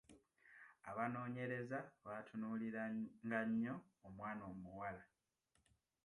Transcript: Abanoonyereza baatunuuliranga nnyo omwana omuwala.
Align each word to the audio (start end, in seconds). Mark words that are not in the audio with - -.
Abanoonyereza 0.89 1.79
baatunuuliranga 2.05 3.39
nnyo 3.47 3.75
omwana 4.07 4.43
omuwala. 4.51 5.03